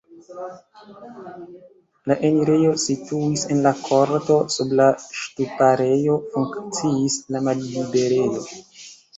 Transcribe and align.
La 2.11 2.15
enirejo 2.29 2.71
situis 2.85 3.43
en 3.55 3.61
la 3.67 3.73
korto, 3.89 4.39
sub 4.55 4.73
la 4.81 4.89
ŝtuparejo 5.19 6.19
funkciis 6.33 7.21
la 7.37 7.47
malliberejo. 7.51 8.43